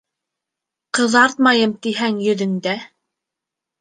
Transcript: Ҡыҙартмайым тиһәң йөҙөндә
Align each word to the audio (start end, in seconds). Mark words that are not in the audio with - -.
Ҡыҙартмайым 0.99 1.75
тиһәң 1.87 2.17
йөҙөндә 2.29 2.77